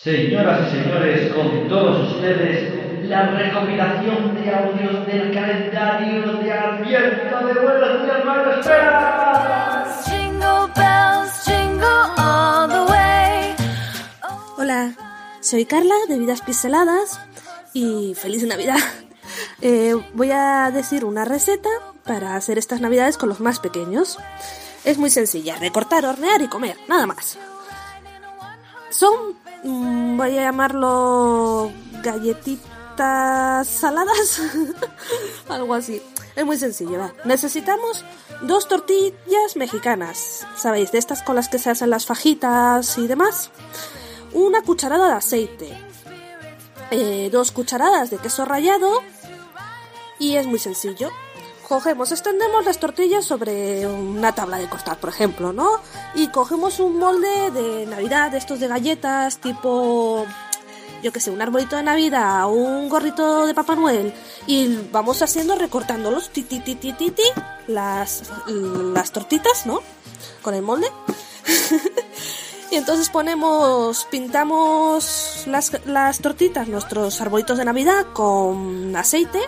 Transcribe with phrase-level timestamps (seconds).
[0.00, 7.54] Señoras y señores, con todos ustedes, la recopilación de audios del calendario de Adviento de
[7.54, 9.84] Buenos Días, Hermano Espera.
[10.06, 13.56] Jingle bells, jingle all the way.
[14.56, 14.94] Hola,
[15.40, 17.18] soy Carla de Vidas Pixeladas
[17.72, 18.78] y feliz Navidad.
[19.60, 21.68] Eh, voy a decir una receta
[22.04, 24.16] para hacer estas Navidades con los más pequeños.
[24.84, 27.36] Es muy sencilla, recortar, hornear y comer, nada más.
[28.90, 34.40] Son, mm, voy a llamarlo galletitas saladas,
[35.48, 36.02] algo así.
[36.36, 37.12] Es muy sencillo.
[37.24, 38.04] Necesitamos
[38.42, 40.92] dos tortillas mexicanas, ¿sabéis?
[40.92, 43.50] De estas con las que se hacen las fajitas y demás.
[44.32, 45.78] Una cucharada de aceite,
[46.90, 49.02] eh, dos cucharadas de queso rallado
[50.18, 51.10] y es muy sencillo.
[51.68, 55.68] Cogemos, extendemos las tortillas sobre una tabla de cortar, por ejemplo, ¿no?
[56.14, 60.24] Y cogemos un molde de Navidad, estos de galletas, tipo,
[61.02, 64.14] yo que sé, un arbolito de Navidad, un gorrito de Papá Noel,
[64.46, 67.12] y vamos haciendo recortándolos, ti, ti, ti, ti,
[67.66, 69.80] las, las tortitas, ¿no?
[70.42, 70.90] Con el molde.
[72.70, 79.40] Y entonces ponemos, pintamos las, las tortitas, nuestros arbolitos de Navidad con aceite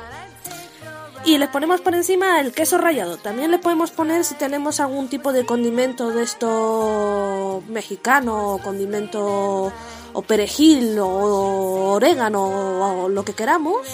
[1.24, 3.16] y les ponemos por encima el queso rallado.
[3.18, 9.72] También le podemos poner si tenemos algún tipo de condimento de esto mexicano, o condimento
[10.12, 13.86] o perejil o orégano o lo que queramos.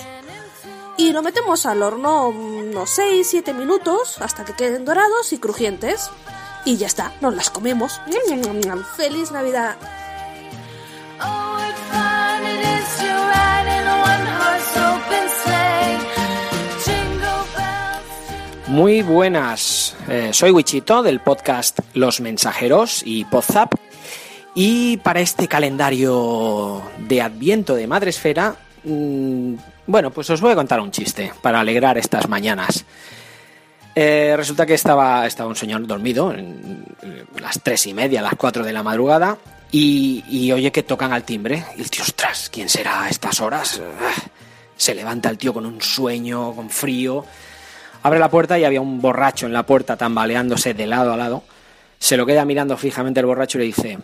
[0.97, 6.11] Y lo metemos al horno unos 6-7 minutos hasta que queden dorados y crujientes.
[6.65, 8.01] Y ya está, nos las comemos.
[8.97, 9.77] ¡Feliz Navidad!
[11.21, 11.57] Oh,
[18.69, 23.72] Muy buenas, eh, soy Wichito del podcast Los Mensajeros y Podzap
[24.56, 29.54] y para este calendario de Adviento de Madresfera, mm,
[29.87, 32.84] bueno, pues os voy a contar un chiste para alegrar estas mañanas.
[33.94, 36.84] Eh, resulta que estaba, estaba un señor dormido, en,
[37.41, 39.38] las tres y media, las cuatro de la madrugada,
[39.71, 41.65] y, y oye que tocan al timbre.
[41.77, 43.81] Y el tío, ostras, ¿quién será a estas horas?
[44.00, 44.12] Ah,
[44.77, 47.25] Se levanta el tío con un sueño, con frío.
[48.06, 51.43] Abre la puerta y había un borracho en la puerta tambaleándose de lado a lado.
[51.99, 53.99] Se lo queda mirando fijamente el borracho y le dice,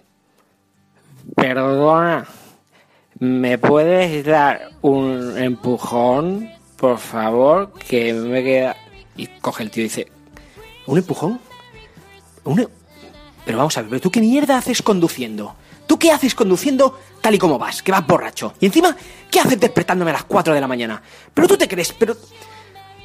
[1.36, 2.26] perdona,
[3.20, 7.74] ¿me puedes dar un empujón, por favor?
[7.74, 8.76] Que me queda...
[9.14, 10.10] Y coge el tío y dice,
[10.86, 11.38] ¿un empujón?
[12.42, 12.68] ¿Un e-?
[13.44, 15.54] Pero vamos a ver, ¿pero ¿tú qué mierda haces conduciendo?
[15.86, 17.84] ¿Tú qué haces conduciendo tal y como vas?
[17.84, 18.54] Que vas borracho.
[18.58, 18.96] Y encima,
[19.30, 21.00] ¿qué haces despertándome a las 4 de la mañana?
[21.32, 22.16] Pero tú te crees, pero...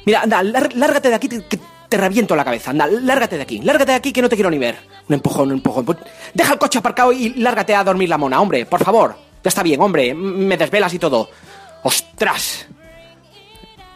[0.08, 2.70] Mira, anda, lár- lárgate de aquí que que te reviento la cabeza.
[2.70, 3.58] Anda, lárgate de aquí.
[3.60, 4.78] Lárgate de aquí que no te quiero ni ver.
[5.06, 5.84] Un empujón, un empujón.
[5.84, 5.98] Pues
[6.32, 9.16] Deja el coche aparcado y lárgate a dormir la mona, hombre, por favor.
[9.44, 10.14] Ya está bien, hombre.
[10.14, 11.28] Me desvelas y todo.
[11.82, 12.66] ¡Ostras!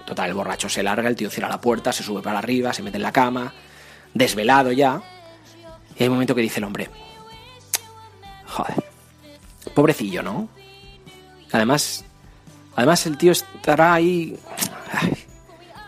[0.05, 2.83] Total, el borracho se larga, el tío cierra la puerta, se sube para arriba, se
[2.83, 3.51] mete en la cama,
[4.13, 5.01] desvelado ya.
[5.99, 6.91] Y hay un momento que dice el hombre,
[8.49, 8.85] joder,
[9.75, 10.49] pobrecillo, ¿no?
[11.53, 12.05] Además,
[12.77, 14.37] además el tío estará ahí,
[14.93, 15.22] ay,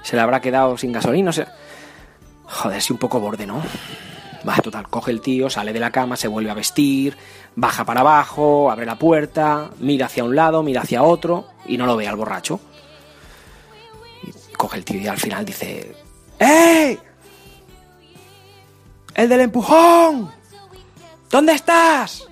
[0.04, 3.62] se le habrá quedado sin gasolina, o joder, sí un poco borde, ¿no?
[4.46, 7.16] Va, total, coge el tío, sale de la cama, se vuelve a vestir,
[7.56, 11.86] baja para abajo, abre la puerta, mira hacia un lado, mira hacia otro y no
[11.86, 12.60] lo ve al borracho.
[14.56, 15.96] Coge el tío y al final dice:
[16.38, 16.98] ¡Ey!
[19.14, 20.30] ¡El del empujón!
[21.30, 22.28] ¿Dónde estás?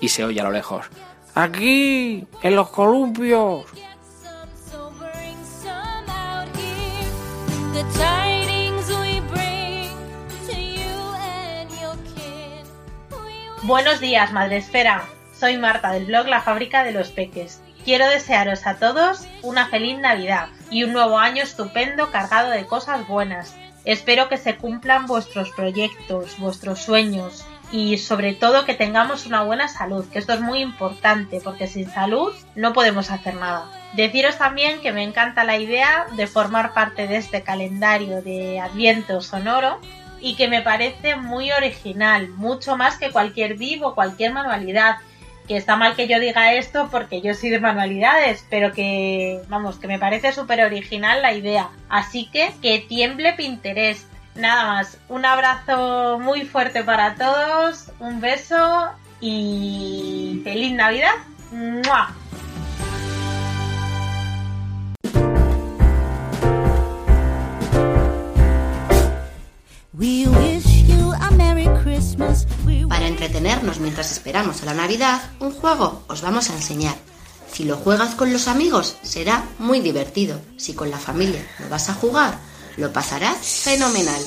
[0.00, 0.86] Y se oye a lo lejos.
[1.34, 3.66] Aquí, en los columpios.
[13.68, 15.04] Buenos días, Madre Esfera.
[15.38, 17.60] Soy Marta del blog La Fábrica de los Peques.
[17.84, 23.06] Quiero desearos a todos una feliz Navidad y un nuevo año estupendo cargado de cosas
[23.06, 23.54] buenas.
[23.84, 29.68] Espero que se cumplan vuestros proyectos, vuestros sueños y sobre todo que tengamos una buena
[29.68, 33.77] salud, que esto es muy importante porque sin salud no podemos hacer nada.
[33.94, 39.20] Deciros también que me encanta la idea de formar parte de este calendario de Adviento
[39.20, 39.80] sonoro
[40.20, 44.96] y que me parece muy original, mucho más que cualquier div o cualquier manualidad.
[45.46, 49.78] Que está mal que yo diga esto porque yo soy de manualidades, pero que, vamos,
[49.78, 51.70] que me parece súper original la idea.
[51.88, 54.06] Así que que tiemble Pinterest.
[54.34, 61.14] Nada más, un abrazo muy fuerte para todos, un beso y feliz Navidad.
[61.50, 62.14] ¡Mua!
[72.88, 76.94] Para entretenernos mientras esperamos a la Navidad, un juego os vamos a enseñar.
[77.52, 80.40] Si lo juegas con los amigos, será muy divertido.
[80.56, 82.38] Si con la familia lo vas a jugar,
[82.76, 84.22] lo pasarás fenomenal.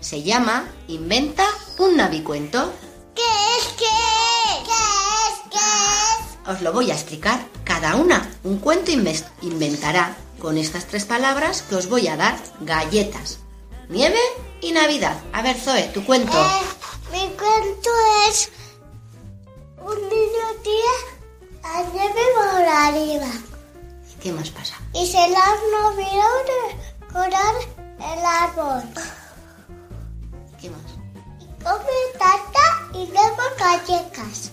[0.00, 1.46] Se llama Inventa
[1.78, 2.72] un navicuento.
[3.14, 3.68] ¿Qué es?
[3.78, 4.64] ¿Qué es?
[4.64, 4.72] ¿Qué
[5.28, 5.52] es?
[5.52, 6.56] ¿Qué es?
[6.56, 7.46] Os lo voy a explicar.
[7.62, 8.90] Cada una un cuento
[9.42, 13.38] inventará con estas tres palabras que os voy a dar galletas,
[13.88, 14.18] nieve
[14.60, 15.16] y Navidad.
[15.32, 16.32] A ver, Zoe, tu cuento.
[16.32, 16.60] Eh,
[17.12, 17.90] mi cuento
[18.28, 18.50] es
[19.80, 20.96] un niño tira
[21.62, 23.26] la nieve por arriba
[24.22, 24.74] ¿Qué más pasa?
[24.92, 26.44] y se las no vieron
[27.00, 27.54] decorar
[28.00, 28.82] el árbol.
[30.60, 30.80] ¿Qué más?
[31.40, 34.50] Y come tarta y luego galletas.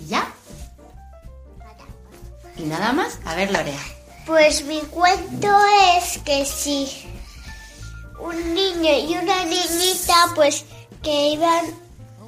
[0.00, 0.28] ¿Y ya?
[2.56, 3.18] ¿Y nada más?
[3.24, 3.80] A ver, Lorea.
[4.26, 5.48] Pues mi cuento
[5.96, 7.09] es que si
[8.30, 10.64] un niño y una niñita pues
[11.02, 11.64] que iban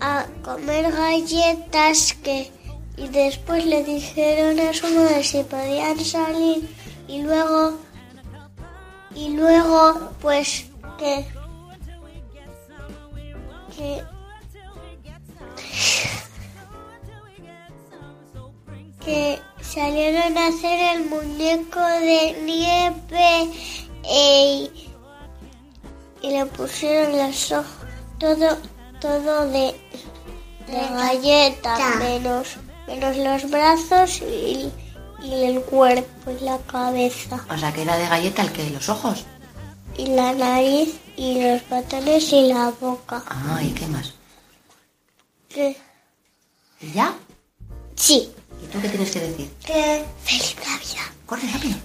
[0.00, 2.50] a comer galletas que
[2.96, 6.68] y después le dijeron a su madre si podían salir
[7.08, 7.78] y luego
[9.14, 10.66] y luego pues
[10.98, 11.26] que
[13.76, 14.04] que
[19.04, 23.50] que salieron a hacer el muñeco de nieve
[24.04, 24.70] y,
[26.22, 27.66] y le pusieron los ojos,
[28.18, 28.56] todo,
[29.00, 29.74] todo de,
[30.66, 34.70] de galleta, menos, menos los brazos y,
[35.22, 38.88] y el cuerpo y la cabeza O sea, que era de galleta el que los
[38.88, 39.24] ojos.
[39.96, 43.22] y la nariz y los botones y la boca.
[43.28, 44.14] Ah, ¿y qué más?
[45.48, 45.76] Que,
[46.80, 47.12] ¿Y ya?
[47.96, 48.32] sí,
[48.62, 49.50] ¿Y tú qué tienes que decir?
[49.66, 51.10] que feliz Navidad.
[51.26, 51.76] Corre rápido.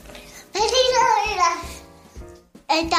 [0.54, 1.57] ¡Feliz Navidad!
[2.69, 2.97] El de.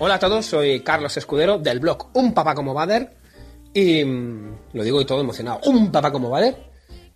[0.00, 3.16] Hola a todos, soy Carlos Escudero del blog Un Papá como Bader.
[3.72, 6.56] Y mm, lo digo y todo emocionado, Un Papá como Bader,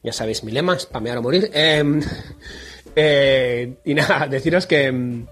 [0.04, 1.50] ya sabéis mi lema, spamear o morir.
[1.52, 2.00] Em,
[2.94, 5.26] eh, y nada, deciros que, mm,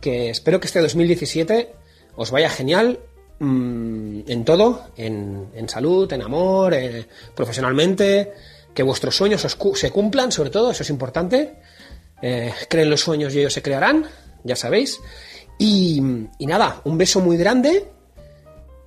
[0.00, 1.85] que espero que este 2017
[2.16, 2.98] os vaya genial
[3.38, 8.32] mm, en todo, en, en salud, en amor, eh, profesionalmente,
[8.74, 11.54] que vuestros sueños os cu- se cumplan, sobre todo, eso es importante.
[12.22, 14.06] Eh, creen los sueños y ellos se crearán,
[14.44, 14.98] ya sabéis.
[15.58, 16.00] Y,
[16.40, 17.88] nada, un beso muy grande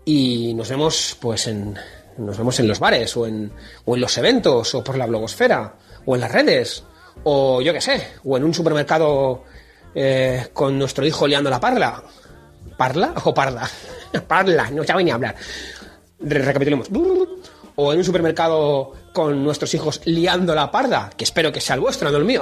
[0.06, 1.76] y nos vemos pues en
[2.18, 3.52] nos vemos en los bares o en,
[3.86, 6.84] o en los eventos o por la blogosfera o en las redes
[7.24, 9.44] o yo qué sé o en un supermercado
[9.96, 12.04] eh, con nuestro hijo liando la parla
[12.78, 13.70] parla o parla
[14.28, 15.36] parla no sabe ni hablar
[16.20, 16.90] Re- recapitulemos
[17.82, 21.82] o en un supermercado con nuestros hijos liando la parda, que espero que sea el
[21.82, 22.42] vuestro, no el mío.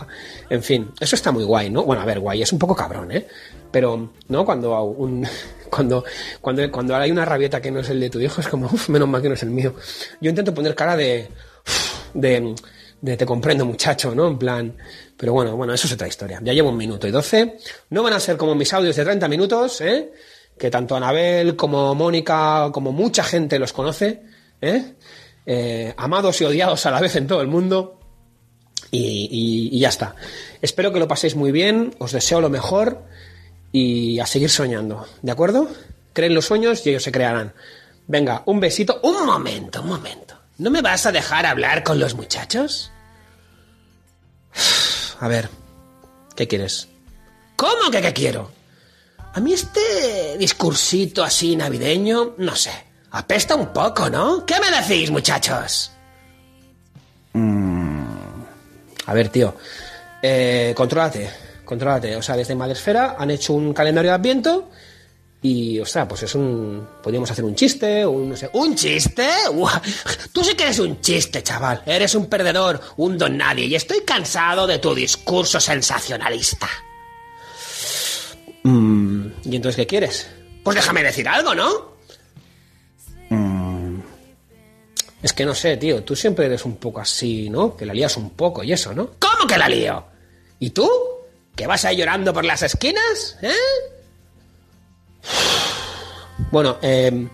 [0.50, 1.84] en fin, eso está muy guay, ¿no?
[1.84, 3.26] Bueno, a ver, guay, es un poco cabrón, ¿eh?
[3.70, 4.46] Pero, ¿no?
[4.46, 5.26] Cuando un,
[5.70, 6.04] cuando,
[6.40, 8.88] cuando, cuando hay una rabieta que no es el de tu hijo, es como, uff,
[8.88, 9.74] menos mal que no es el mío.
[10.22, 11.28] Yo intento poner cara de,
[12.14, 12.54] de,
[13.02, 14.26] de te comprendo, muchacho, ¿no?
[14.26, 14.74] En plan,
[15.18, 16.40] pero bueno, bueno, eso es otra historia.
[16.42, 17.58] Ya llevo un minuto y doce.
[17.90, 20.12] No van a ser como mis audios de 30 minutos, ¿eh?
[20.56, 24.22] Que tanto Anabel como Mónica, como mucha gente los conoce.
[24.62, 24.94] ¿eh?
[25.44, 28.00] Eh, amados y odiados a la vez en todo el mundo.
[28.90, 29.28] Y,
[29.70, 30.14] y- y ya está.
[30.62, 33.02] Espero que lo paséis muy bien, os deseo lo mejor
[33.72, 35.68] y a seguir soñando, ¿de acuerdo?
[36.14, 37.52] Creen los sueños y ellos se crearán.
[38.06, 38.98] Venga, un besito.
[39.02, 40.34] Un momento, un momento.
[40.58, 42.90] ¿No me vas a dejar hablar con los muchachos?
[45.20, 45.48] A ver,
[46.36, 46.88] ¿qué quieres?
[47.56, 48.50] ¿Cómo que qué quiero?
[49.34, 52.72] A mí este discursito así navideño, no sé,
[53.10, 54.46] apesta un poco, ¿no?
[54.46, 55.92] ¿Qué me decís, muchachos?
[57.32, 58.02] Mm.
[59.06, 59.54] A ver, tío,
[60.22, 61.30] eh, contrólate,
[61.64, 62.16] contrólate.
[62.16, 64.70] O sea, desde Madresfera han hecho un calendario de Adviento
[65.40, 66.86] y, ostras, pues es un...
[67.02, 68.30] Podríamos hacer un chiste, un...
[68.30, 69.28] No sé, ¿Un chiste?
[69.52, 69.80] Uah,
[70.32, 71.82] Tú sí que eres un chiste, chaval.
[71.86, 76.68] Eres un perdedor, un don nadie y estoy cansado de tu discurso sensacionalista.
[78.64, 80.28] Mm, ¿Y entonces qué quieres?
[80.64, 81.92] Pues déjame decir algo, ¿no?
[83.30, 84.00] Mm,
[85.22, 87.76] Es que no sé, tío, tú siempre eres un poco así, ¿no?
[87.76, 89.10] Que la lías un poco y eso, ¿no?
[89.18, 90.04] ¿Cómo que la lío?
[90.58, 90.90] ¿Y tú?
[91.54, 93.36] ¿Que vas ahí llorando por las esquinas?
[93.42, 93.52] ¿Eh?
[96.50, 97.28] Bueno, eh,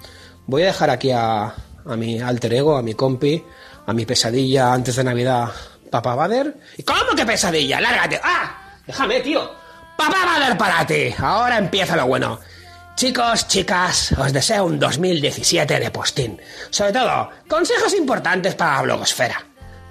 [0.47, 3.45] voy a dejar aquí a, a mi alter ego, a mi compi,
[3.87, 5.51] a mi pesadilla antes de Navidad,
[5.91, 6.57] Papá Bader.
[6.77, 7.81] ¿Y cómo que pesadilla?
[7.81, 8.21] ¡Lárgate!
[8.23, 8.79] ¡Ah!
[8.87, 9.51] Déjame, tío.
[9.97, 11.15] Papá Bader para ti.
[11.19, 12.41] Ahora empieza lo bueno.
[12.97, 16.41] Chicos, chicas, os deseo un 2017 de postín.
[16.71, 19.43] Sobre todo, consejos importantes para la blogosfera.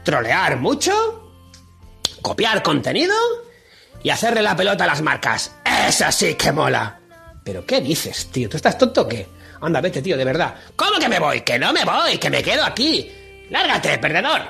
[0.04, 1.32] Trolear mucho,
[2.22, 3.16] copiar contenido
[4.02, 5.52] y hacerle la pelota a las marcas.
[5.88, 7.00] Eso sí que mola.
[7.44, 8.50] ¿Pero qué dices, tío?
[8.50, 9.28] ¿Tú estás tonto o qué?
[9.62, 10.56] Anda, vete, tío, de verdad.
[10.76, 11.42] ¿Cómo que me voy?
[11.42, 13.12] Que no me voy, que me quedo aquí.
[13.50, 14.42] Lárgate, perdedor.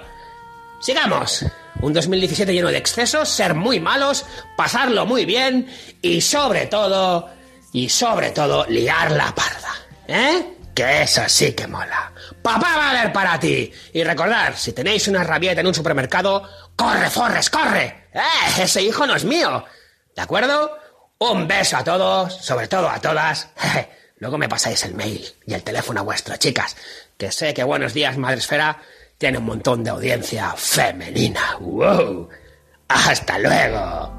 [0.80, 1.46] Sigamos.
[1.82, 5.68] Un 2017 lleno de excesos, ser muy malos, pasarlo muy bien
[6.02, 7.30] y sobre todo,
[7.74, 9.74] y sobre todo, liar la parda.
[10.08, 10.56] ¿Eh?
[10.74, 12.12] Que eso sí que mola.
[12.42, 13.72] Papá va a ver para ti.
[13.94, 18.08] Y recordad, si tenéis una rabieta en un supermercado, corre, forres, corre.
[18.14, 18.62] ¡Eh!
[18.62, 19.64] Ese hijo no es mío.
[20.16, 20.78] ¿De acuerdo?
[21.32, 23.48] Un beso a todos, sobre todo a todas.
[24.18, 26.76] Luego me pasáis el mail y el teléfono vuestro, chicas.
[27.18, 28.82] Que sé que Buenos Días, Madresfera,
[29.18, 31.56] tiene un montón de audiencia femenina.
[31.62, 32.28] ¡Wow!
[32.90, 34.12] ¡Hasta luego!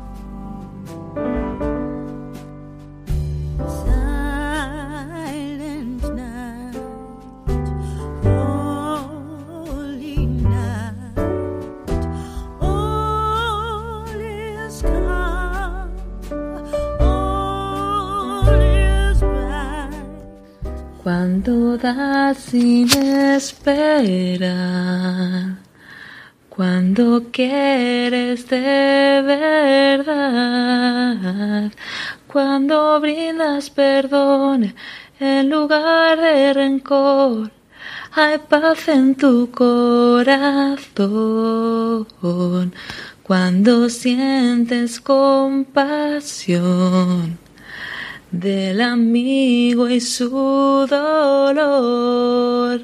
[21.34, 22.86] Cuando das sin
[23.34, 24.46] esperar,
[26.48, 29.20] cuando quieres de
[29.96, 31.72] verdad,
[32.28, 34.76] cuando brindas perdón
[35.18, 37.50] en lugar de rencor,
[38.12, 40.36] hay paz en tu corazón.
[43.24, 46.14] Cuando sientes compasión
[48.40, 52.80] del amigo y su dolor.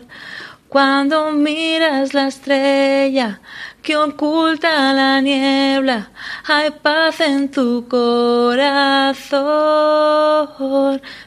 [0.69, 3.41] Cuando miras la estrella
[3.83, 6.13] que oculta la niebla,
[6.47, 9.41] hay paz en tu corazón,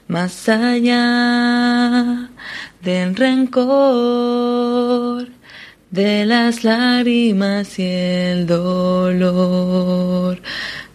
[0.07, 2.29] más allá
[2.81, 3.67] del rencor,
[5.91, 10.41] de las lágrimas y el dolor.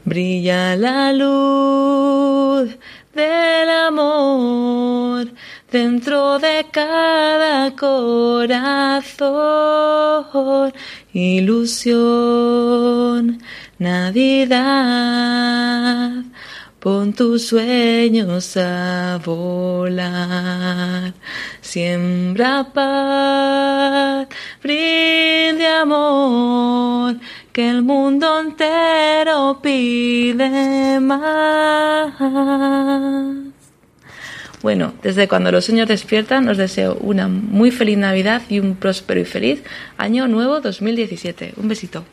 [0.07, 2.79] Brilla la luz
[3.19, 5.27] del amor
[5.73, 9.13] dentro de cada corazón.
[11.13, 11.97] Ilusión,
[13.79, 14.63] Navidad,
[16.79, 21.13] pon tus sueños a volar.
[21.61, 24.29] Siembra paz,
[24.63, 27.17] brinde amor,
[27.59, 32.15] que el mundo entero pide más.
[34.63, 39.19] Bueno, desde cuando los sueños despiertan, os deseo una muy feliz Navidad y un próspero
[39.19, 39.65] y feliz
[39.97, 41.55] año nuevo 2017.
[41.57, 42.05] Un besito.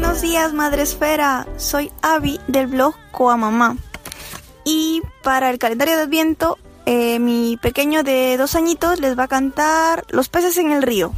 [0.00, 1.46] Buenos días, Madre Esfera.
[1.58, 3.76] Soy Avi del blog Coa Mamá.
[4.64, 9.28] Y para el calendario de Adviento, eh, mi pequeño de dos añitos les va a
[9.28, 11.12] cantar Los peces en el río.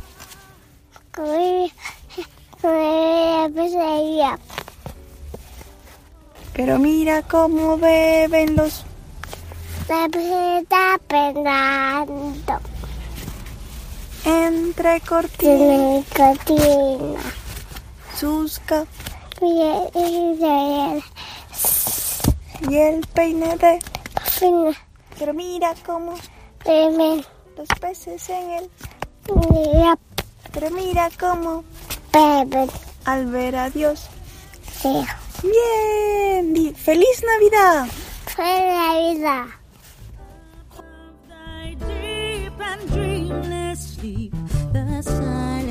[6.52, 8.84] Pero mira cómo beben los...
[9.88, 10.06] La
[10.58, 12.34] está pegando
[14.24, 16.04] Entre cortinas.
[18.22, 21.02] Y el
[22.70, 23.80] y el peine de...
[25.18, 26.14] Pero mira cómo
[26.64, 27.24] beben
[27.56, 28.70] los peces en el...
[30.52, 31.64] Pero mira cómo
[32.12, 32.70] beben
[33.06, 34.08] al ver a Dios.
[34.80, 35.04] sí.
[35.42, 36.76] Bien.
[36.76, 37.88] ¡Feliz Navidad!
[41.88, 44.32] Deep and dreamless sleep,
[44.72, 45.61] the silent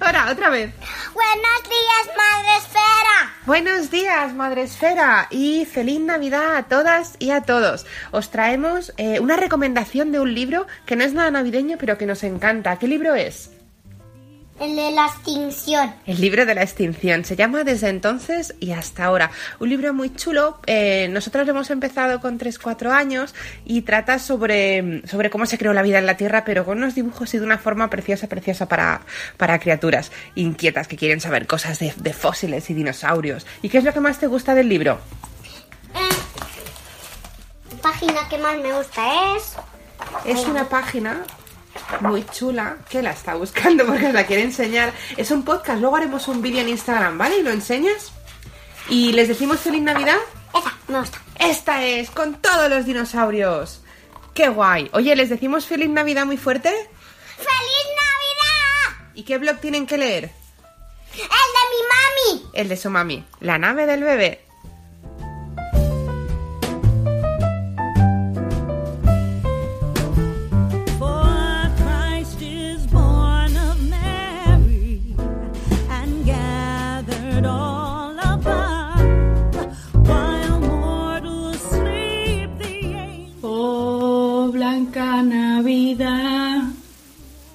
[0.00, 0.72] Ahora, otra vez.
[1.14, 3.34] Buenos días, Madre Esfera.
[3.46, 7.86] Buenos días, Madre Esfera, y feliz Navidad a todas y a todos.
[8.10, 12.06] Os traemos eh, una recomendación de un libro que no es nada navideño, pero que
[12.06, 12.78] nos encanta.
[12.78, 13.53] ¿Qué libro es?
[14.60, 15.92] El de la extinción.
[16.06, 17.24] El libro de la extinción.
[17.24, 19.32] Se llama Desde entonces y hasta ahora.
[19.58, 20.58] Un libro muy chulo.
[20.66, 25.72] Eh, nosotros lo hemos empezado con 3-4 años y trata sobre, sobre cómo se creó
[25.72, 28.68] la vida en la Tierra, pero con unos dibujos y de una forma preciosa, preciosa
[28.68, 29.00] para,
[29.36, 33.46] para criaturas inquietas que quieren saber cosas de, de fósiles y dinosaurios.
[33.60, 35.00] ¿Y qué es lo que más te gusta del libro?
[37.70, 39.56] La página que más me gusta es...
[40.24, 41.22] Es una página
[42.00, 44.92] muy chula que la está buscando porque os la quiere enseñar.
[45.16, 47.38] Es un podcast, luego haremos un vídeo en Instagram, ¿vale?
[47.38, 48.12] Y lo enseñas.
[48.88, 50.18] Y les decimos feliz Navidad.
[50.52, 51.18] Esa, me gusta.
[51.38, 53.80] Esta es, con todos los dinosaurios.
[54.34, 54.90] ¡Qué guay!
[54.92, 56.68] Oye, ¿les decimos feliz Navidad muy fuerte?
[56.68, 59.10] ¡Feliz Navidad!
[59.14, 60.24] ¿Y qué blog tienen que leer?
[61.12, 62.50] ¡El de mi mami!
[62.52, 64.43] El de su mami, La nave del bebé.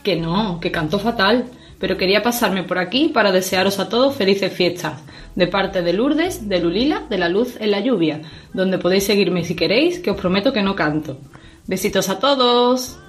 [0.03, 1.45] Que no, que canto fatal.
[1.79, 5.01] Pero quería pasarme por aquí para desearos a todos felices fiestas.
[5.35, 8.21] De parte de Lourdes, de Lulila, de la luz en la lluvia.
[8.53, 11.17] Donde podéis seguirme si queréis, que os prometo que no canto.
[11.67, 12.99] Besitos a todos.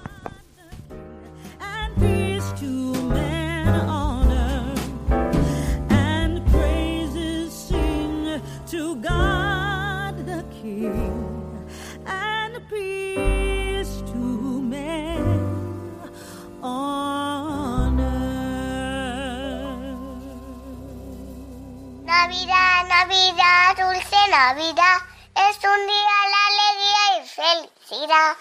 [22.30, 24.98] Navidad, Navidad, dulce Navidad.
[25.34, 28.36] Es un día de alegría y felicidad.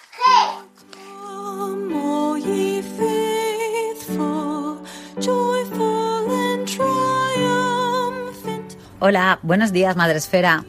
[9.00, 10.66] Hola, buenos días, Madre Esfera.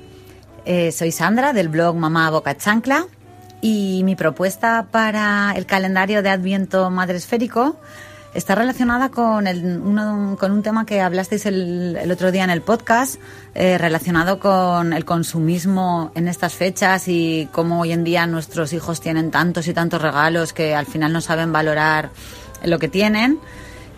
[0.65, 3.07] Eh, soy Sandra del blog Mamá Boca Chancla
[3.61, 7.77] y mi propuesta para el calendario de Adviento Madre Esférico
[8.35, 12.63] está relacionada con, el- uno- con un tema que hablasteis el, otro día en el
[12.63, 13.21] podcast,
[13.55, 19.01] eh, relacionado con el consumismo en estas fechas y cómo hoy en día nuestros hijos
[19.01, 22.11] tienen tantos y tantos regalos que al final no saben valorar
[22.65, 23.39] lo que tienen.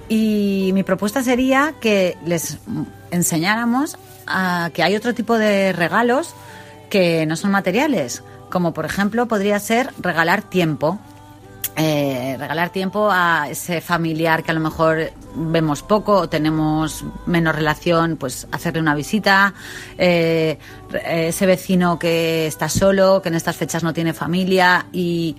[0.09, 2.59] Y mi propuesta sería que les
[3.11, 6.35] enseñáramos a que hay otro tipo de regalos
[6.91, 10.99] que no son materiales, como por ejemplo podría ser regalar tiempo.
[11.75, 17.55] Eh, regalar tiempo a ese familiar que a lo mejor vemos poco o tenemos menos
[17.55, 19.55] relación, pues hacerle una visita,
[19.97, 20.59] eh,
[20.91, 25.35] re- ese vecino que está solo, que en estas fechas no tiene familia y,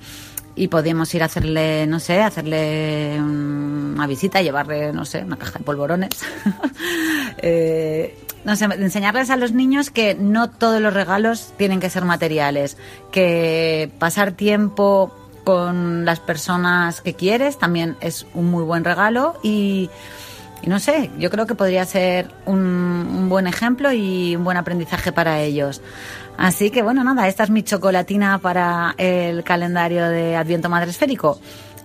[0.56, 5.60] y podemos ir a hacerle, no sé, hacerle una visita, llevarle, no sé, una caja
[5.60, 6.10] de polvorones.
[7.46, 12.06] Eh, no sé, enseñarles a los niños que no todos los regalos tienen que ser
[12.06, 12.78] materiales,
[13.12, 19.90] que pasar tiempo con las personas que quieres también es un muy buen regalo y,
[20.66, 25.42] no sé, yo creo que podría ser un, buen ejemplo y un buen aprendizaje para
[25.42, 25.82] ellos.
[26.38, 31.40] Así que bueno, nada, esta es mi chocolatina para el calendario de Adviento Madre Esférico.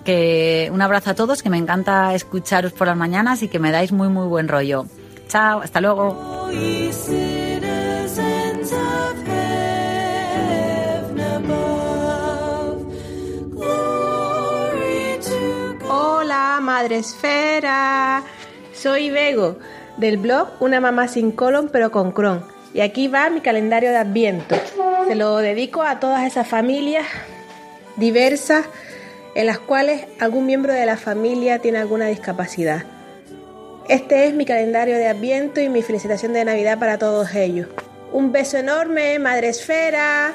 [0.04, 3.70] Que un abrazo a todos, que me encanta escucharos por las mañanas y que me
[3.70, 4.86] dais muy muy buen rollo.
[5.28, 6.48] Chao, hasta luego.
[16.28, 18.22] Hola, Madre Esfera.
[18.74, 19.56] Soy Bego,
[19.96, 22.44] del blog Una mamá sin colon pero con cron.
[22.74, 24.54] Y aquí va mi calendario de Adviento.
[25.06, 27.06] Se lo dedico a todas esas familias
[27.96, 28.66] diversas
[29.34, 32.84] en las cuales algún miembro de la familia tiene alguna discapacidad.
[33.88, 37.68] Este es mi calendario de Adviento y mi felicitación de Navidad para todos ellos.
[38.12, 40.34] Un beso enorme, Madre Esfera.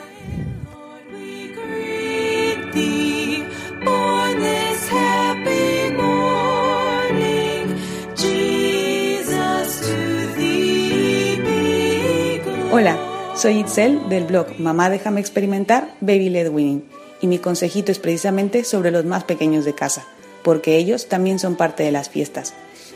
[12.76, 12.98] Hola,
[13.36, 16.84] soy Itzel del blog Mamá déjame experimentar Baby Led Winning
[17.22, 20.08] y mi consejito es precisamente sobre los más pequeños de casa,
[20.42, 22.56] porque ellos también son parte de las fiestas.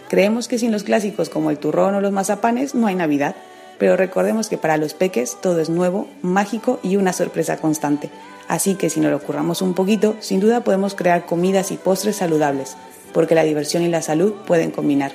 [0.10, 3.36] Creemos que sin los clásicos como el turrón o los mazapanes no hay Navidad,
[3.78, 8.10] pero recordemos que para los peques todo es nuevo, mágico y una sorpresa constante.
[8.48, 12.16] Así que si nos lo curramos un poquito, sin duda podemos crear comidas y postres
[12.16, 12.76] saludables,
[13.14, 15.12] porque la diversión y la salud pueden combinar.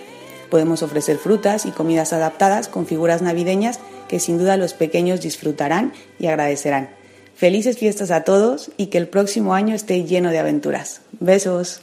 [0.53, 5.95] Podemos ofrecer frutas y comidas adaptadas con figuras navideñas que sin duda los pequeños disfrutarán
[6.19, 6.91] y agradecerán.
[7.35, 11.01] Felices fiestas a todos y que el próximo año esté lleno de aventuras.
[11.21, 11.81] Besos.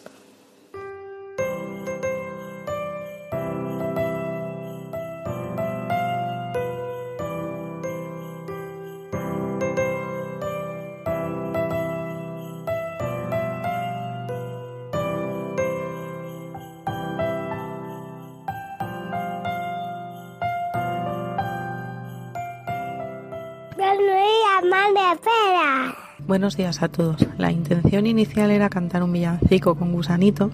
[26.27, 27.25] Buenos días a todos.
[27.37, 30.51] La intención inicial era cantar un villancico con gusanito,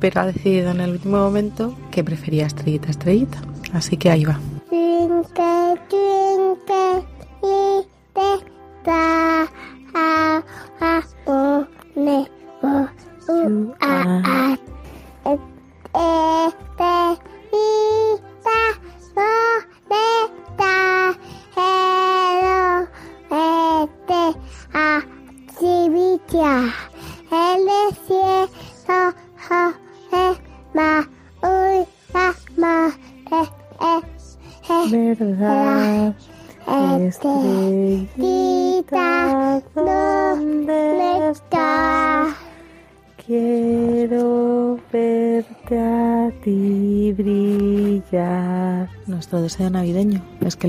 [0.00, 3.38] pero ha decidido en el último momento que prefería estrellita, estrellita.
[3.72, 4.40] Así que ahí va.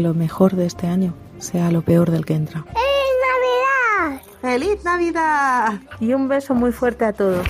[0.08, 2.63] Lo mejor de este año sea lo peor del que entra.
[2.63, 4.22] ¡Feliz Navidad!
[4.41, 5.82] ¡Feliz Navidad!
[6.00, 7.46] Y un beso muy fuerte a todos.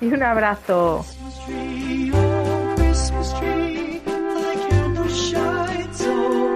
[0.00, 1.04] Y un abrazo.
[4.70, 6.54] Candle shines so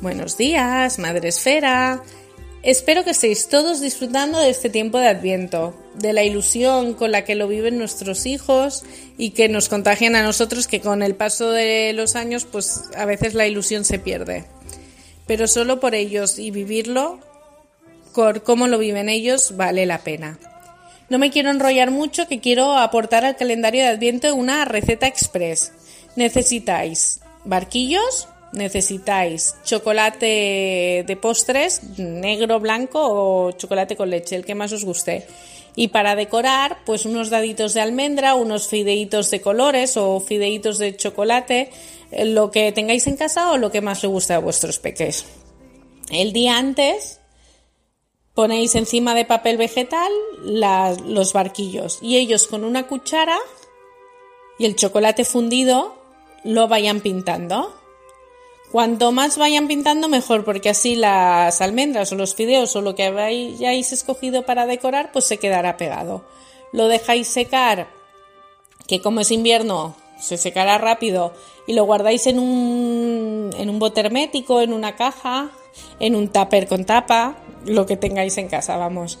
[0.00, 2.00] Buenos días, Madre Esfera.
[2.66, 7.22] Espero que estéis todos disfrutando de este tiempo de Adviento, de la ilusión con la
[7.22, 8.82] que lo viven nuestros hijos
[9.16, 13.04] y que nos contagian a nosotros que con el paso de los años pues a
[13.04, 14.46] veces la ilusión se pierde.
[15.28, 17.20] Pero solo por ellos y vivirlo,
[18.12, 20.40] por cómo lo viven ellos, vale la pena.
[21.08, 25.70] No me quiero enrollar mucho que quiero aportar al calendario de Adviento una receta express.
[26.16, 34.72] Necesitáis barquillos, necesitáis chocolate de postres, negro, blanco o chocolate con leche, el que más
[34.72, 35.26] os guste.
[35.74, 40.96] Y para decorar, pues unos daditos de almendra, unos fideitos de colores o fideitos de
[40.96, 41.70] chocolate,
[42.10, 45.26] eh, lo que tengáis en casa o lo que más os guste a vuestros peques.
[46.10, 47.20] El día antes
[48.34, 50.12] ponéis encima de papel vegetal
[50.44, 53.38] los barquillos y ellos con una cuchara
[54.58, 55.96] y el chocolate fundido
[56.44, 57.74] lo vayan pintando.
[58.76, 63.04] Cuanto más vayan pintando, mejor, porque así las almendras o los fideos o lo que
[63.04, 66.26] hayáis escogido para decorar, pues se quedará pegado.
[66.72, 67.88] Lo dejáis secar,
[68.86, 71.32] que como es invierno, se secará rápido,
[71.66, 75.52] y lo guardáis en un, en un bote hermético, en una caja,
[75.98, 77.34] en un tupper con tapa,
[77.64, 79.18] lo que tengáis en casa, vamos.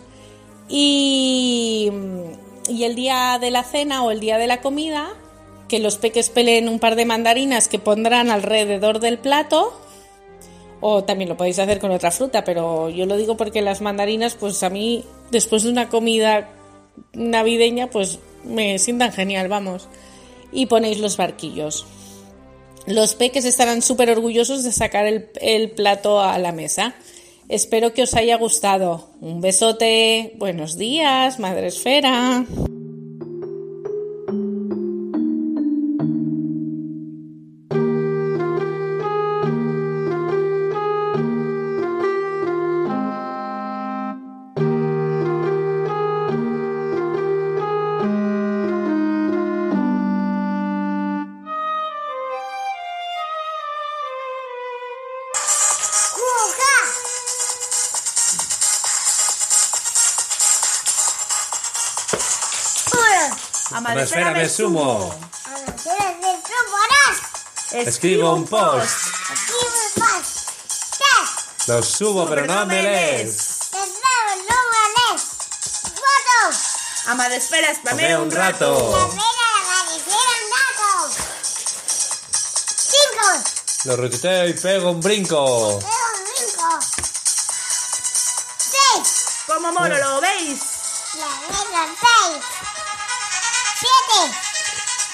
[0.68, 1.90] Y,
[2.68, 5.14] y el día de la cena o el día de la comida,
[5.68, 9.78] que los peques peleen un par de mandarinas que pondrán alrededor del plato.
[10.80, 14.34] O también lo podéis hacer con otra fruta, pero yo lo digo porque las mandarinas,
[14.34, 16.50] pues a mí, después de una comida
[17.12, 19.88] navideña, pues me sientan genial, vamos.
[20.52, 21.86] Y ponéis los barquillos.
[22.86, 26.94] Los peques estarán súper orgullosos de sacar el, el plato a la mesa.
[27.48, 29.10] Espero que os haya gustado.
[29.20, 30.34] Un besote.
[30.36, 32.44] Buenos días, Madre Esfera.
[63.96, 65.18] Amadesfera me sumo.
[67.72, 68.94] Escribo un post.
[71.66, 73.70] Lo subo, pero no me lees.
[77.06, 79.10] Amadesfera, spamea un rato.
[83.84, 85.80] Lo retuiteo y pego un brinco.
[89.46, 90.60] Como mono, ¿lo veis?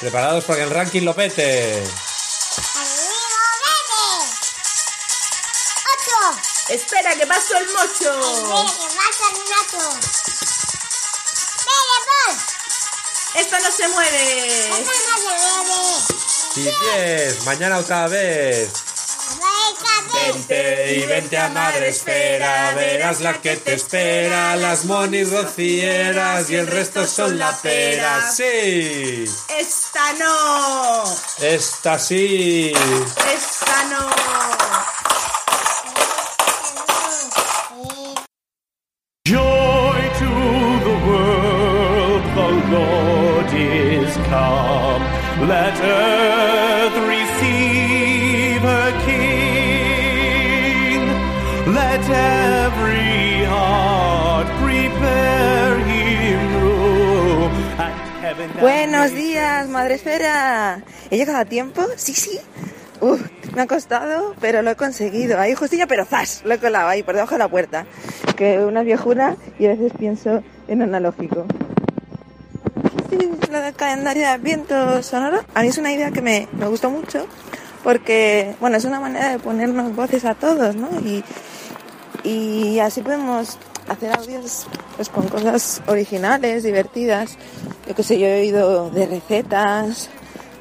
[0.03, 1.81] Preparados para que el ranking lo pete.
[6.71, 7.85] Espera que paso el mocho.
[7.85, 10.01] Espera que paso el mocho.
[13.35, 14.71] Esto no se mueve.
[14.71, 16.03] Esto no se mueve.
[16.53, 18.71] Si sí, 10, mañana otra vez.
[20.27, 26.57] Vente y vente a Madre Esfera, verás la que te espera, las monis rocieras y
[26.57, 28.31] el resto son la pera.
[28.31, 29.25] Sí,
[29.59, 31.05] ¡Esta no!
[31.41, 32.73] esta sí.
[32.73, 34.62] ¡Esta no!
[58.63, 60.85] Buenos días, Madre Esfera.
[61.11, 61.83] ¿He llegado a tiempo?
[61.97, 62.39] Sí, sí.
[63.01, 63.21] Uf,
[63.57, 65.41] me ha costado, pero lo he conseguido.
[65.41, 66.43] Ahí justillo, pero ¡zas!
[66.45, 67.87] Lo he colado ahí por debajo de la puerta.
[68.37, 71.45] Que una viejuna y a veces pienso en analógico.
[73.11, 73.19] Sí,
[73.51, 76.89] lo del calendario de Adviento sonoro, a mí es una idea que me, me gustó
[76.89, 77.27] mucho
[77.83, 80.89] porque, bueno, es una manera de ponernos voces a todos, ¿no?
[81.01, 81.25] Y,
[82.23, 87.37] y así podemos hacer audios pues, con cosas originales, divertidas.
[87.87, 90.09] Yo qué sé, yo he oído de recetas,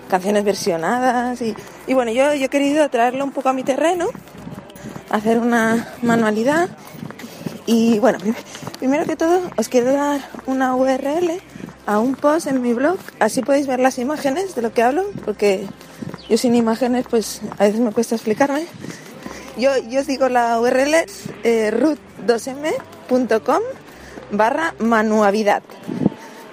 [0.10, 1.56] canciones versionadas y,
[1.88, 4.08] y bueno, yo, yo he querido traerlo un poco a mi terreno,
[5.10, 6.70] hacer una manualidad
[7.66, 8.34] y bueno, prim-
[8.80, 11.40] primero que todo os quiero dar una URL
[11.86, 15.06] a un post en mi blog, así podéis ver las imágenes de lo que hablo,
[15.24, 15.68] porque
[16.30, 18.66] yo sin imágenes pues a veces me cuesta explicarme.
[19.58, 23.62] Yo, os digo la URL es eh, root2m.com
[24.32, 25.62] barra manuavidad.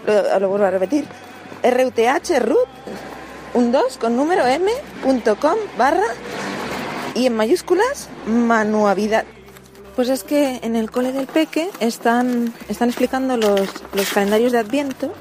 [0.08, 1.04] Lo, vuelvo a repetir.
[1.62, 2.68] RUTH root
[3.52, 6.06] un 2 con número m.com barra
[7.14, 9.24] y en mayúsculas manuavidad.
[9.96, 14.58] Pues es que en el cole del peque están, están explicando los, los calendarios de
[14.58, 15.12] Adviento,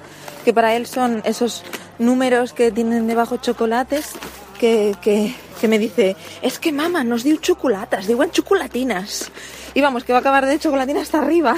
[0.45, 1.63] que para él son esos
[1.99, 4.13] números que tienen debajo chocolates,
[4.57, 5.35] que,
[5.67, 9.31] me dice, es que mamá nos dio chocolatas, digo en chocolatinas.
[9.73, 11.55] Y vamos, que va a acabar de chocolatina hasta arriba.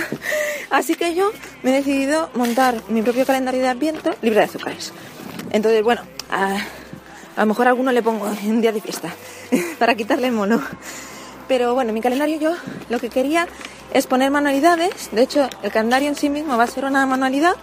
[0.70, 1.32] Así que yo
[1.64, 4.92] me he decidido montar mi propio calendario de Adviento libre de azúcares.
[5.52, 6.58] Entonces, bueno, a,
[7.36, 9.10] a lo mejor alguno le pongo un día de fiesta
[9.80, 10.62] para quitarle el mono.
[11.48, 12.56] Pero bueno, en mi calendario yo
[12.90, 13.48] lo que quería
[13.92, 15.10] es poner manualidades.
[15.12, 17.56] De hecho, el calendario en sí mismo va a ser una manualidad.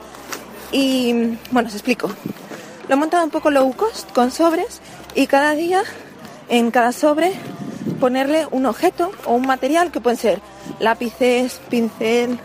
[0.72, 2.10] Y bueno, os explico.
[2.88, 4.80] Lo he montado un poco low cost con sobres
[5.16, 5.82] y cada día
[6.48, 7.32] en cada sobre
[7.98, 10.40] ponerle un objeto o un material que pueden ser
[10.78, 12.38] lápices, pincel,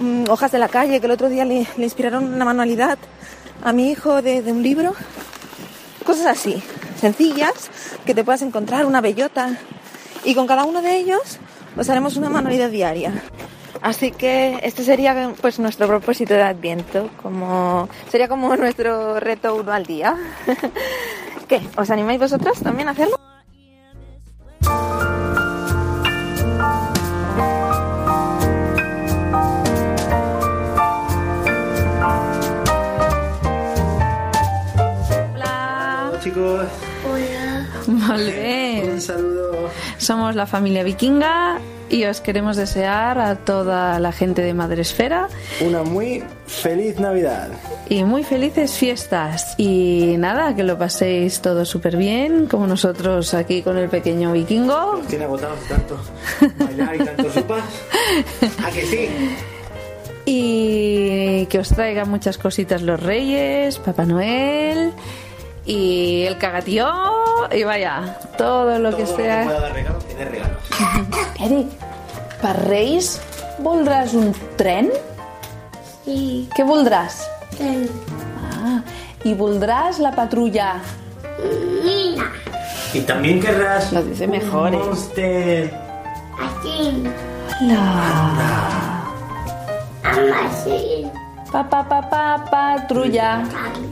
[0.00, 2.98] mm, hojas de la calle, que el otro día le, inspiraron una manualidad
[3.62, 4.94] a mi hijo de, de un libro.
[6.04, 6.60] Cosas así,
[6.98, 7.70] sencillas,
[8.06, 9.58] que te puedas encontrar, una bellota.
[10.24, 11.38] Y con cada uno de ellos,
[11.74, 13.22] pues haremos una manualidad diaria.
[13.82, 19.72] Así que este sería pues nuestro propósito de Adviento, como sería como nuestro reto uno
[19.72, 20.16] al día.
[21.52, 21.60] ¿Qué?
[21.76, 23.16] ¿Os animáis vosotros también a hacerlo?
[35.34, 36.68] Hola chicos.
[37.86, 38.90] Molt bé.
[38.90, 39.68] Un saludo.
[40.02, 45.28] Somos la familia vikinga y os queremos desear a toda la gente de Madresfera
[45.60, 47.50] Una muy feliz Navidad.
[47.88, 49.54] y muy felices fiestas.
[49.58, 55.02] Y nada, que lo paséis todo súper bien, como nosotros aquí con el pequeño vikingo.
[55.08, 55.96] Tiene agotados tanto
[56.58, 57.62] bailar y tanto sopas.
[58.66, 59.08] ¿A que sí?
[60.24, 64.92] Y que os traigan muchas cositas los reyes, Papá Noel
[65.64, 66.88] y el cagatío
[67.52, 69.44] y vaya, todo lo que sea.
[69.44, 70.58] Lo que pueda dar regalo, tiene regalos.
[71.40, 71.68] Eric,
[72.42, 73.20] per Reis
[73.62, 74.90] voldràs un tren?
[76.02, 76.48] Sí.
[76.56, 77.22] Què voldràs?
[77.54, 77.86] Tren.
[78.42, 78.80] Ah,
[79.24, 80.74] i voldràs la patrulla?
[81.84, 82.30] Nina.
[82.92, 84.84] Y también querrás Lo dice mejor, un ¿eh?
[84.84, 85.74] monster.
[86.38, 87.04] Así.
[87.62, 89.04] La...
[90.44, 91.06] Así.
[91.50, 93.44] Pa, pa, pa, pa, patrulla.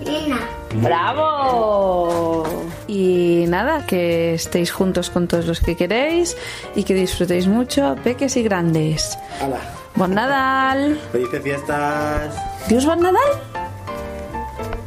[0.05, 0.39] Nina.
[0.75, 2.45] ¡Bravo!
[2.87, 6.37] Y nada, que estéis juntos con todos los que queréis
[6.75, 9.19] y que disfrutéis mucho, peques y grandes.
[9.41, 9.59] Hala.
[9.97, 10.99] Bon Nadal!
[11.13, 12.35] Felices fiestas.
[12.69, 13.31] ¿Dius bon Nadal?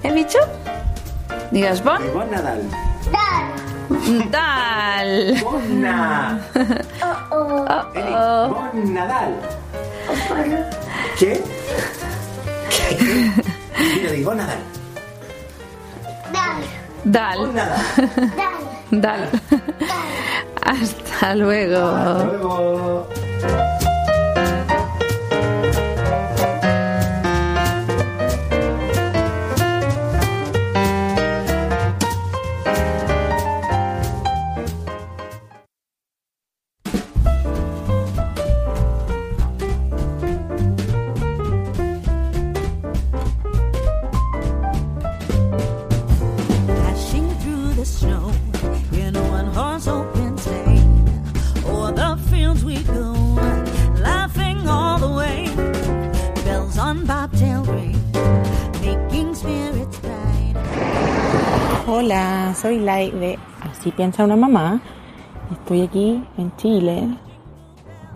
[0.04, 0.40] ¿He dicho?
[1.52, 2.04] Digas bon?
[2.06, 2.62] Y buen Nadal.
[4.32, 5.36] Dal.
[5.44, 6.40] Bona.
[7.32, 7.86] Oh, oh.
[7.94, 8.48] Eric, Oh.
[8.74, 9.36] bon Nadal.
[11.20, 11.42] ¿Qué?
[13.96, 14.58] Mira, digo, bon Nadal.
[17.12, 17.54] Dal.
[17.54, 17.70] Dal.
[18.92, 19.02] Dal.
[19.02, 19.30] Dal.
[20.64, 21.86] Hasta luego.
[21.86, 23.10] Hasta luego.
[61.96, 64.82] Hola, soy Lai de Así piensa una mamá.
[65.52, 67.08] Estoy aquí en Chile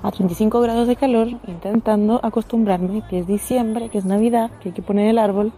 [0.02, 4.74] a 35 grados de calor intentando acostumbrarme que es diciembre, que es Navidad, que hay
[4.74, 5.54] que poner el árbol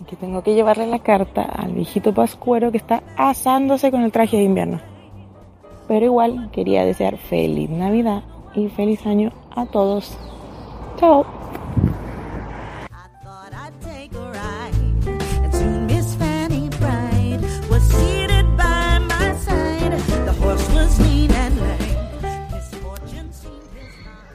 [0.00, 4.12] y que tengo que llevarle la carta al viejito pascuero que está asándose con el
[4.12, 4.78] traje de invierno.
[5.88, 8.22] Pero igual quería desear feliz Navidad
[8.54, 10.16] y feliz año a todos.
[10.98, 11.39] Chao.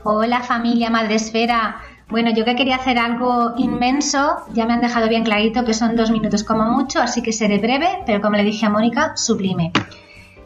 [0.07, 1.77] Hola familia Madresfera.
[2.09, 5.95] Bueno, yo que quería hacer algo inmenso, ya me han dejado bien clarito que son
[5.95, 9.71] dos minutos como mucho, así que seré breve, pero como le dije a Mónica, sublime.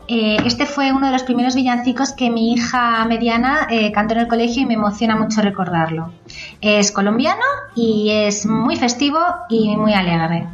[0.08, 4.22] Eh, este fue uno de los primeros villancicos que mi hija mediana eh, cantó en
[4.22, 6.14] el colegio y me emociona mucho recordarlo.
[6.62, 7.44] Es colombiano
[7.76, 10.48] y es muy festivo y muy alegre.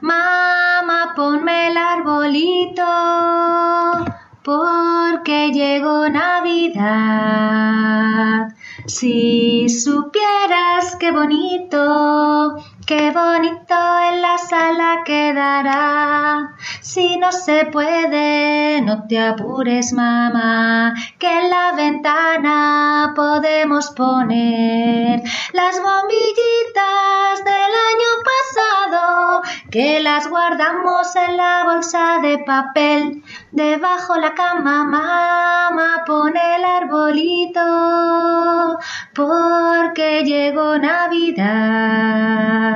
[0.00, 2.84] Mamá, ponme el arbolito
[4.44, 6.84] porque llegó Navidad.
[8.86, 13.74] Si supieras qué bonito, qué bonito
[14.10, 16.54] en la sala quedará.
[16.80, 25.22] Si no se puede, no te apures, mamá, que en la ventana podemos poner
[25.52, 33.22] las bombillitas del año pasado, que las guardamos en la bolsa de papel.
[33.50, 37.60] Debajo la cama, mamá, pone el arbolito,
[39.14, 42.73] porque llegó Navidad.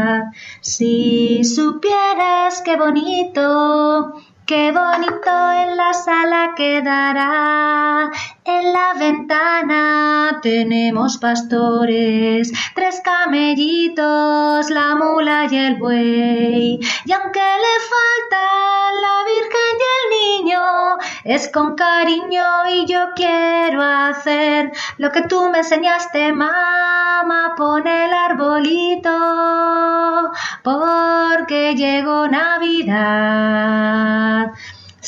[0.60, 4.12] Si supieras qué bonito,
[4.46, 8.10] qué bonito en la sala quedará.
[8.50, 16.80] En la ventana tenemos pastores, tres camellitos, la mula y el buey.
[17.04, 18.40] Y aunque le falta
[19.04, 20.06] la Virgen y el
[20.46, 20.62] niño,
[21.24, 28.14] es con cariño y yo quiero hacer lo que tú me enseñaste, mamá, pone el
[28.14, 29.12] arbolito,
[30.62, 32.78] porque llegó Navidad.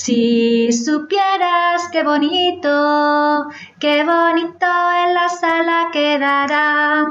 [0.03, 3.49] Si supieras qué bonito,
[3.79, 4.67] qué bonito
[5.05, 7.05] en la sala quedará.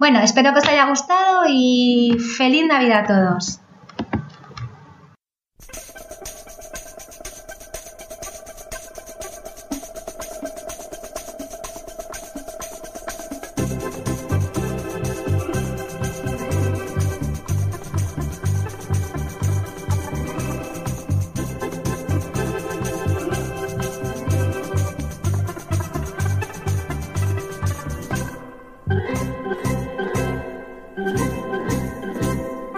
[0.00, 3.60] Bueno, espero que os haya gustado y feliz Navidad a todos.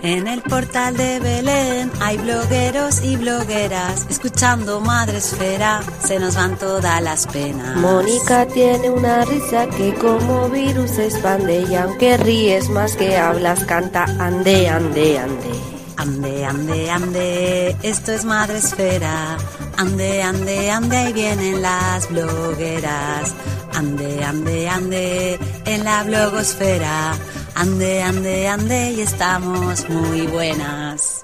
[0.07, 6.57] En el portal de Belén hay blogueros y blogueras escuchando Madre Esfera, se nos van
[6.57, 7.77] todas las penas.
[7.79, 13.65] Mónica tiene una risa que como virus se expande y aunque ríes más que hablas
[13.65, 15.51] canta ande, ande, ande.
[15.97, 19.37] Ande, ande, ande, esto es Madre Esfera.
[19.77, 23.35] Ande, ande, ande, ahí vienen las blogueras.
[23.75, 27.13] Ande, ande, ande, en la blogosfera.
[27.59, 31.23] Ande, ande, ande, y estamos muy buenas.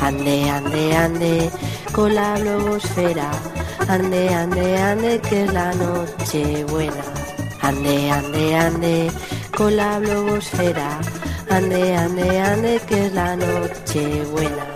[0.00, 1.50] Ande, ande, ande,
[1.92, 3.30] con la blogosfera.
[3.88, 7.04] Ande, ande, ande, que es la noche buena.
[7.60, 9.12] Ande, ande, ande,
[9.54, 10.98] con la blogosfera.
[11.50, 14.66] Ande, ande, ande, que es la noche buena.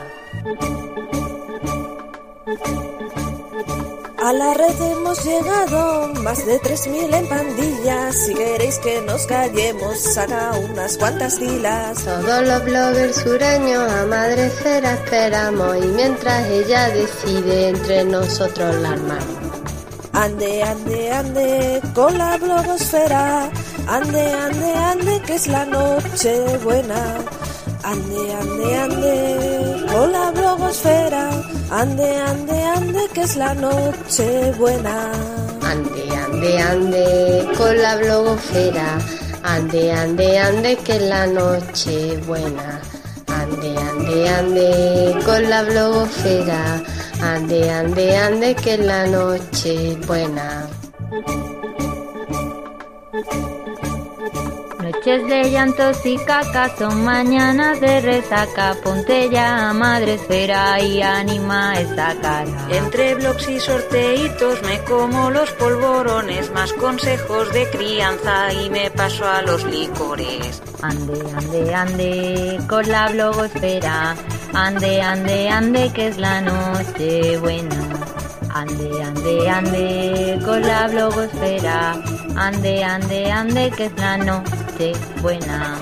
[4.26, 8.26] A la red hemos llegado, más de 3.000 en pandillas.
[8.26, 12.02] Si queréis que nos callemos, saca unas cuantas filas.
[12.02, 18.94] Todos los bloggers sureños a Madre Cera esperamos y mientras ella decide entre nosotros la
[18.94, 19.36] armamos.
[20.12, 23.48] Ande, ande, ande, con la blogosfera.
[23.86, 27.18] Ande, ande, ande, que es la noche buena.
[27.86, 31.30] Ande, ande, ande, con la blogosfera.
[31.70, 35.12] Ande, ande, ande, que es la noche buena.
[35.62, 38.98] Ande, ande, ande, con la blogosfera.
[39.44, 42.80] Ande, ande, ande, que es la noche buena.
[43.28, 46.82] Ande, ande, ande, con la blogosfera.
[47.22, 50.68] Ande, ande, ande, que es la noche buena.
[55.06, 58.74] Noches de llantos y caca son mañanas de resaca.
[58.82, 62.66] Ponte ya, madre esfera, y anima esta cara.
[62.72, 69.24] Entre blogs y sorteitos me como los polvorones, más consejos de crianza y me paso
[69.28, 70.60] a los licores.
[70.82, 74.16] Ande, ande, ande, con la blogosfera.
[74.54, 77.76] Ande, ande, ande, que es la noche buena.
[78.52, 81.92] Ande, ande, ande, con la blogosfera.
[82.34, 84.65] Ande, ande, ande, que es la noche
[85.22, 85.78] buena.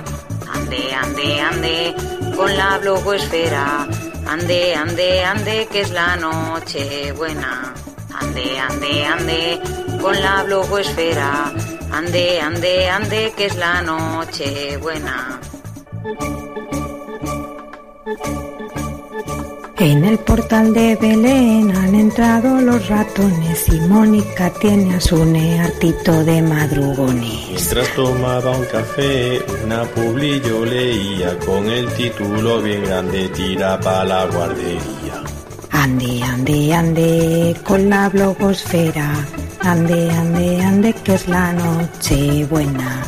[0.52, 1.94] Ande, ande, ande,
[2.36, 3.86] con la blogosfera.
[4.26, 7.74] Ande, ande, ande, que es la noche buena.
[8.20, 9.60] Ande, ande, ande,
[10.00, 11.52] con la blogosfera.
[11.92, 15.40] Ande, ande, ande, que es la noche buena.
[19.84, 25.22] En el portal de Belén han entrado los ratones y Mónica tiene a su
[25.60, 27.48] hartito de madrugones.
[27.50, 34.06] Mientras tomaba un café, una publi yo leía con el título bien grande, tira pa'
[34.06, 35.22] la guardería.
[35.70, 39.12] Ande, ande, ande, con la blogosfera.
[39.60, 43.02] Ande, ande, ande, que es la noche buena.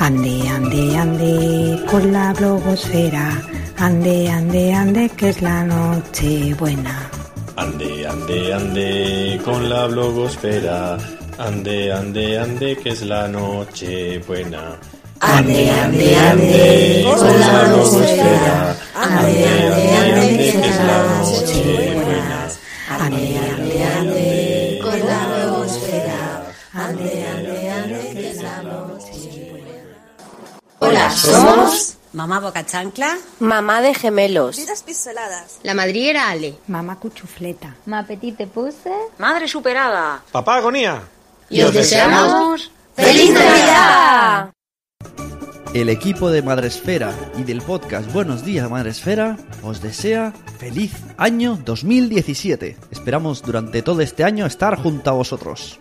[0.00, 3.42] Ande, ande, ande, con la blogosfera.
[3.76, 7.10] Ande, ande, ande, que es la noche buena.
[7.56, 10.96] Ande, ande, ande, con la blogosfera.
[11.38, 14.78] Ande, ande, ande, que es la noche buena.
[15.20, 18.76] Ande, ande, ande, con la blogosfera.
[18.94, 22.48] Ande, ande, ande, que es la noche buena.
[23.00, 26.46] Ande, ande, ande, con la blogosfera.
[26.74, 29.84] Ande, ande, ande, que es la noche buena.
[30.78, 33.18] Hola, somos Mamá Boca Chancla.
[33.40, 34.56] Mamá de gemelos.
[34.56, 35.58] Vidas pixeladas.
[35.64, 36.54] La madriguera Ale.
[36.68, 37.74] Mamá cuchufleta.
[37.86, 38.92] Ma petite puse.
[39.18, 40.22] Madre superada.
[40.30, 41.02] Papá agonía.
[41.50, 44.50] Y os deseamos ¡Feliz Navidad!
[45.74, 52.76] El equipo de Madresfera y del podcast Buenos Días Madresfera os desea feliz año 2017.
[52.92, 55.80] Esperamos durante todo este año estar junto a vosotros.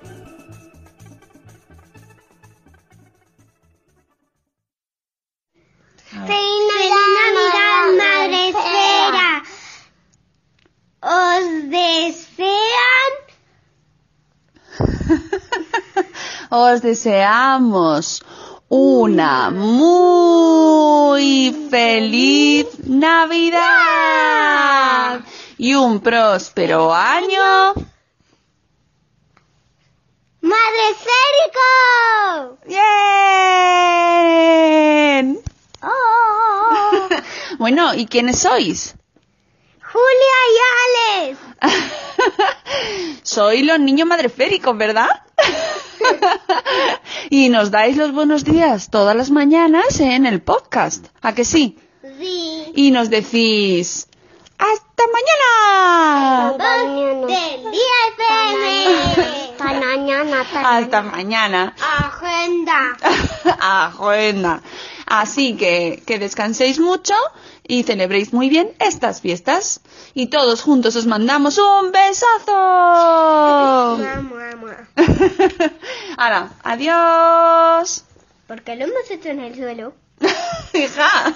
[16.55, 18.23] Os deseamos
[18.69, 23.61] una muy feliz Navidad
[25.57, 27.73] y un próspero año.
[30.41, 32.59] ¡Madre Esférico!
[32.67, 32.83] ¡Bien!
[35.81, 37.09] ¡Oh!
[37.57, 38.93] Bueno, ¿y quiénes sois?
[39.81, 40.55] ¡Julia y
[41.23, 41.39] Alex!
[43.23, 45.22] Soy los niños madreféricos, ¿verdad?
[47.29, 51.07] y nos dais los buenos días todas las mañanas en el podcast.
[51.21, 51.77] ¿A que sí?
[52.19, 52.71] Sí.
[52.75, 54.07] Y nos decís...
[54.57, 56.53] ¡Hasta mañana!
[57.27, 59.53] Del día FM.
[59.59, 60.45] Hasta mañana.
[60.63, 61.75] Hasta mañana.
[61.81, 62.97] Agenda.
[63.59, 64.61] Agenda.
[65.13, 67.13] Así que que descanséis mucho
[67.67, 69.81] y celebréis muy bien estas fiestas.
[70.15, 72.57] Y todos juntos os mandamos un besazo.
[76.17, 78.05] Ahora, adiós.
[78.47, 79.93] ¿Por qué lo hemos hecho en el suelo?
[80.73, 81.35] Hija.